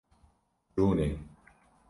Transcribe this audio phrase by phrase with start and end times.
[0.77, 1.09] Rûne.